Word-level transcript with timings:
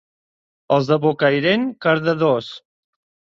Els 0.77 0.87
de 0.91 0.97
Bocairent, 1.03 1.67
cardadors. 1.87 2.51